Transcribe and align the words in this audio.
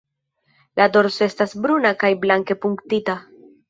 La 0.81 0.87
dorso 0.95 1.23
estas 1.27 1.55
bruna 1.67 1.95
kaj 2.05 2.13
blanke 2.27 2.63
punktita. 2.67 3.23